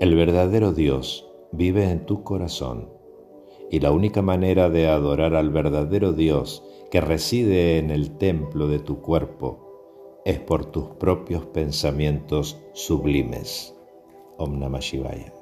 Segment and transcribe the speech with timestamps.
[0.00, 2.88] El verdadero Dios vive en tu corazón
[3.68, 8.78] y la única manera de adorar al verdadero Dios que reside en el templo de
[8.78, 13.74] tu cuerpo es por tus propios pensamientos sublimes.
[14.36, 15.37] Om Namah Shivaya.